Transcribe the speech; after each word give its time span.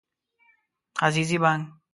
عزیزي 1.05 1.37
بانګ 1.43 1.63